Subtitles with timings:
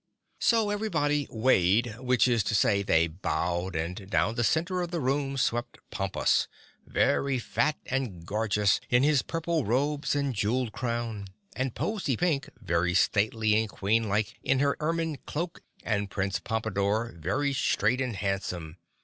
[0.39, 4.99] So everybody wayed, which is to say they bowed, and down the center of the
[4.99, 6.47] room swept Pompus,
[6.87, 12.95] very fat and gorgeous in his purple robes and jeweled crown, and Pozy Pink, very
[12.95, 18.77] stately and queenlike in her ermine cloak, and Prince Pompadore very straight and handsome!